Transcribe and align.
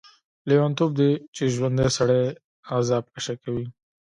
لیونتوب 0.49 0.91
دی 0.99 1.11
چې 1.35 1.43
ژوندی 1.55 1.87
سړی 1.97 2.21
عذاب 2.75 3.05
کشه 3.13 3.35
کوي. 3.43 3.65